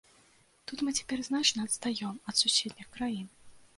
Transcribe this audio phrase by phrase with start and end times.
[0.69, 3.29] Тут мы цяпер значна адстаём ад суседніх краін.